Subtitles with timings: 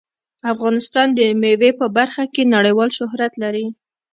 [0.51, 3.65] افغانستان د مېوې په برخه کې نړیوال شهرت لري.